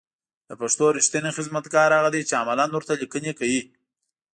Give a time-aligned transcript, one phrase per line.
[0.47, 3.61] د پښتو رېښتينی خدمتگار هغه دی چې عملاً ورته ليکنې کوي